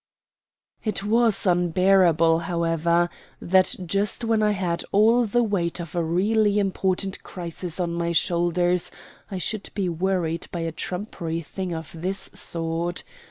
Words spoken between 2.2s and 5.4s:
however, that just when I had all